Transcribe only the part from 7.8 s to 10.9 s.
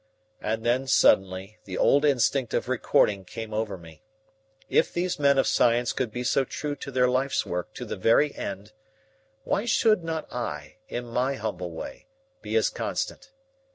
the very end, why should not I,